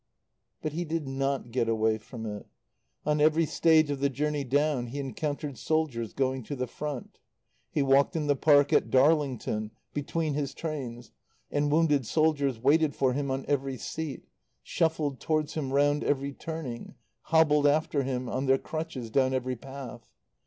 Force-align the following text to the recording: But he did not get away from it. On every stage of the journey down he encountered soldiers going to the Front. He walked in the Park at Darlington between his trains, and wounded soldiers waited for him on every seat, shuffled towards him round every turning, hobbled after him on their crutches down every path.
But 0.63 0.71
he 0.73 0.83
did 0.83 1.07
not 1.07 1.51
get 1.51 1.69
away 1.69 1.99
from 1.99 2.25
it. 2.25 2.47
On 3.05 3.21
every 3.21 3.45
stage 3.45 3.91
of 3.91 3.99
the 3.99 4.09
journey 4.09 4.43
down 4.43 4.87
he 4.87 4.99
encountered 4.99 5.59
soldiers 5.59 6.11
going 6.13 6.41
to 6.45 6.55
the 6.55 6.65
Front. 6.65 7.19
He 7.69 7.83
walked 7.83 8.15
in 8.15 8.25
the 8.25 8.35
Park 8.35 8.73
at 8.73 8.89
Darlington 8.89 9.69
between 9.93 10.33
his 10.33 10.55
trains, 10.55 11.11
and 11.51 11.71
wounded 11.71 12.07
soldiers 12.07 12.57
waited 12.59 12.95
for 12.95 13.13
him 13.13 13.29
on 13.29 13.45
every 13.47 13.77
seat, 13.77 14.23
shuffled 14.63 15.19
towards 15.19 15.53
him 15.53 15.71
round 15.71 16.03
every 16.03 16.33
turning, 16.33 16.95
hobbled 17.25 17.67
after 17.67 18.01
him 18.01 18.27
on 18.27 18.47
their 18.47 18.57
crutches 18.57 19.11
down 19.11 19.35
every 19.35 19.55
path. 19.55 20.09